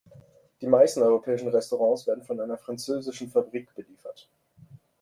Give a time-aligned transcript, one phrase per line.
[0.61, 4.27] Die meisten europäischen Restaurants werden von einer französischen Fabrik beliefert.